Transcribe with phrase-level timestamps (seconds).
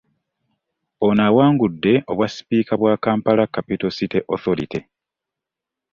[1.05, 4.79] Ono awangudde obwa sipiika bwa Kampala Capital City Authority.